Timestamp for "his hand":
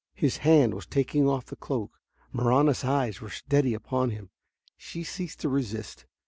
0.15-0.73